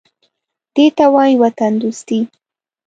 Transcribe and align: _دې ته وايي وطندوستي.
_دې 0.75 0.85
ته 0.97 1.05
وايي 1.13 1.35
وطندوستي. 1.43 2.19